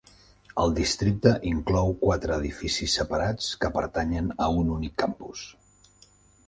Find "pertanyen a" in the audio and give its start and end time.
3.79-4.51